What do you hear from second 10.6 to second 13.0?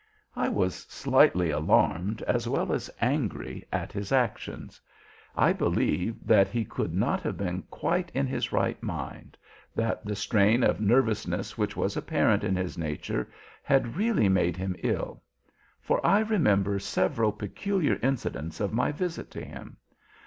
of nervousness which was apparent in his